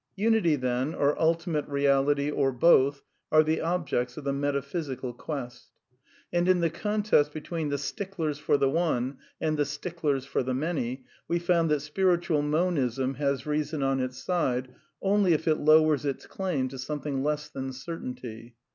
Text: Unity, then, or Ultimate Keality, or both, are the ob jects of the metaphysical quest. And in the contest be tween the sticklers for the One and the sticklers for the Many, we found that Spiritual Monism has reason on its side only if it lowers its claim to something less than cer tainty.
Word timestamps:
Unity, 0.15 0.55
then, 0.55 0.95
or 0.95 1.15
Ultimate 1.21 1.69
Keality, 1.69 2.33
or 2.35 2.51
both, 2.51 3.03
are 3.31 3.43
the 3.43 3.61
ob 3.61 3.87
jects 3.87 4.17
of 4.17 4.23
the 4.23 4.33
metaphysical 4.33 5.13
quest. 5.13 5.67
And 6.33 6.49
in 6.49 6.59
the 6.59 6.71
contest 6.71 7.31
be 7.33 7.39
tween 7.41 7.69
the 7.69 7.77
sticklers 7.77 8.39
for 8.39 8.57
the 8.57 8.67
One 8.67 9.19
and 9.39 9.57
the 9.57 9.63
sticklers 9.63 10.25
for 10.25 10.41
the 10.41 10.55
Many, 10.55 11.05
we 11.27 11.37
found 11.37 11.69
that 11.69 11.81
Spiritual 11.81 12.41
Monism 12.41 13.13
has 13.19 13.45
reason 13.45 13.83
on 13.83 13.99
its 13.99 14.17
side 14.17 14.73
only 15.03 15.33
if 15.33 15.47
it 15.47 15.59
lowers 15.59 16.03
its 16.03 16.25
claim 16.25 16.67
to 16.69 16.79
something 16.79 17.21
less 17.21 17.47
than 17.49 17.71
cer 17.71 17.99
tainty. 17.99 18.53